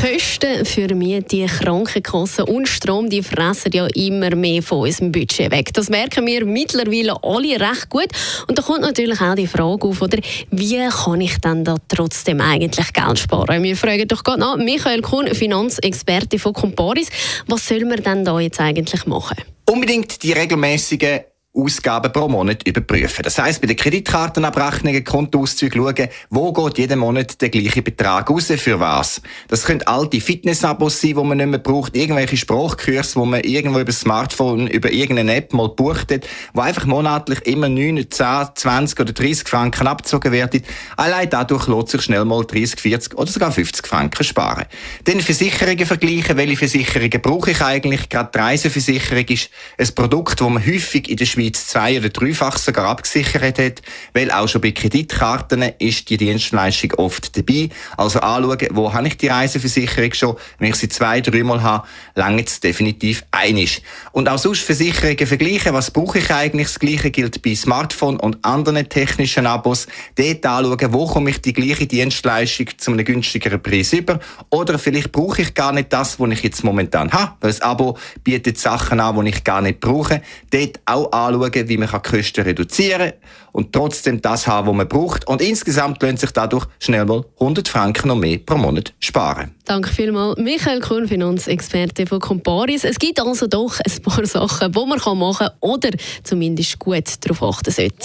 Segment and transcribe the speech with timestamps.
[0.00, 5.72] Kosten für Miete, Krankenkassen und Strom, die fressen ja immer mehr von unserem Budget weg.
[5.74, 8.08] Das merken wir mittlerweile alle recht gut.
[8.48, 10.18] Und da kommt natürlich auch die Frage auf, oder,
[10.50, 13.62] wie kann ich dann da trotzdem eigentlich Geld sparen?
[13.62, 17.08] Wir fragen doch gerade nach Michael Kuhn, Finanzexperte von Comparis.
[17.46, 19.36] Was soll man denn da jetzt eigentlich machen?
[19.68, 21.20] Unbedingt die regelmäßigen
[21.54, 23.22] Ausgaben pro Monat überprüfen.
[23.24, 28.50] Das heißt, bei den Kreditkartenabrechnungen, Kontoauszügen schauen, wo geht jeden Monat der gleiche Betrag raus,
[28.56, 29.20] für was.
[29.48, 33.80] Das können alte Fitnessabos sein, die man nicht mehr braucht, irgendwelche Sprachkurse, wo man irgendwo
[33.80, 38.46] über das Smartphone, über irgendeine App mal bucht hat, wo einfach monatlich immer 9, 10,
[38.54, 40.62] 20 oder 30 Franken abgezogen werden.
[40.96, 44.64] Allein dadurch lohnt sich schnell mal 30, 40 oder sogar 50 Franken sparen.
[45.04, 48.08] Dann Versicherungen vergleichen, welche Versicherungen brauche ich eigentlich.
[48.08, 52.08] Gerade die Reiseversicherung ist ein Produkt, das man häufig in der Schweiz Schweiz zwei- oder
[52.08, 53.82] dreifach sogar abgesichert hat,
[54.14, 57.68] weil auch schon bei Kreditkarten ist die Dienstleistung oft dabei.
[57.96, 60.36] Also anschauen, wo habe ich die Reiseversicherung schon.
[60.58, 63.82] Wenn ich sie zwei, dreimal habe, lange es definitiv einig.
[64.12, 66.68] Und auch sonst Versicherungen vergleichen, was brauche ich eigentlich.
[66.68, 69.86] Das Gleiche gilt bei Smartphone und anderen technischen Abos.
[70.14, 74.20] Dort anschauen, wo komme ich die gleiche Dienstleistung zu einem günstigeren Preis über.
[74.50, 77.98] Oder vielleicht brauche ich gar nicht das, was ich jetzt momentan habe, weil das Abo
[78.22, 80.22] bietet Sachen an, die ich gar nicht brauche.
[80.50, 83.12] Dort auch anschauen, anschauen, wie man die Kosten reduzieren kann
[83.52, 85.26] und trotzdem das haben, was man braucht.
[85.26, 89.54] Und insgesamt lohnt sich dadurch schnell mal 100 Franken noch mehr pro Monat sparen.
[89.64, 92.84] Danke vielmals, Michael Kuhn, Finanzexperte von Comparis.
[92.84, 95.90] Es gibt also doch ein paar Sachen, die man machen kann oder
[96.24, 97.96] zumindest gut darauf achten sollte.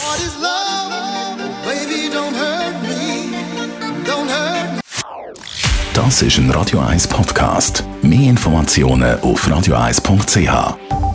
[5.94, 7.84] Das ist ein Radio 1 Podcast.
[8.04, 11.07] Mehr Informationen auf radio1.ch.